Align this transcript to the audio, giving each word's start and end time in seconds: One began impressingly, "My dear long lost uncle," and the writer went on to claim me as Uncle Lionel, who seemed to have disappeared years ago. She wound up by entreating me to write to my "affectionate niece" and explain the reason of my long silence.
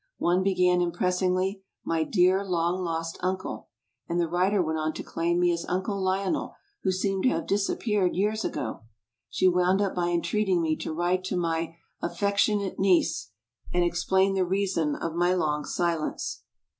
One 0.17 0.41
began 0.41 0.81
impressingly, 0.81 1.61
"My 1.85 2.03
dear 2.03 2.43
long 2.43 2.83
lost 2.83 3.19
uncle," 3.21 3.67
and 4.09 4.19
the 4.19 4.27
writer 4.27 4.59
went 4.59 4.79
on 4.79 4.93
to 4.93 5.03
claim 5.03 5.39
me 5.39 5.51
as 5.53 5.63
Uncle 5.67 6.01
Lionel, 6.01 6.55
who 6.81 6.91
seemed 6.91 7.21
to 7.25 7.29
have 7.29 7.45
disappeared 7.45 8.15
years 8.15 8.43
ago. 8.43 8.81
She 9.29 9.47
wound 9.47 9.79
up 9.79 9.93
by 9.93 10.07
entreating 10.09 10.59
me 10.59 10.75
to 10.77 10.91
write 10.91 11.23
to 11.25 11.37
my 11.37 11.75
"affectionate 12.01 12.79
niece" 12.79 13.29
and 13.71 13.83
explain 13.83 14.33
the 14.33 14.43
reason 14.43 14.95
of 14.95 15.13
my 15.13 15.35
long 15.35 15.65
silence. 15.65 16.41